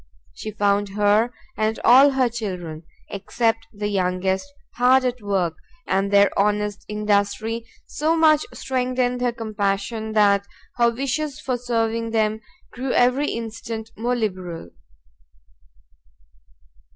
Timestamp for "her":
0.95-1.31, 2.09-2.27, 9.21-9.31, 10.77-10.89